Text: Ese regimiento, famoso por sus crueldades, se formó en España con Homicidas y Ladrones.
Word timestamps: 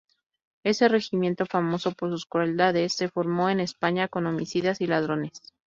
Ese 0.63 0.87
regimiento, 0.87 1.45
famoso 1.45 1.91
por 1.91 2.09
sus 2.09 2.25
crueldades, 2.25 2.91
se 2.93 3.07
formó 3.07 3.51
en 3.51 3.59
España 3.59 4.07
con 4.07 4.25
Homicidas 4.25 4.81
y 4.81 4.87
Ladrones. 4.87 5.43